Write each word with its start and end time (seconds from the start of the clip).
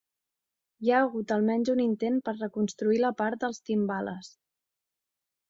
Hi 0.85 0.89
ha 0.93 1.01
hagut 1.07 1.33
almenys 1.35 1.71
un 1.73 1.83
intent 1.83 2.17
per 2.31 2.35
reconstruir 2.39 2.99
la 3.05 3.13
part 3.21 3.45
dels 3.45 3.61
timbales. 3.71 4.33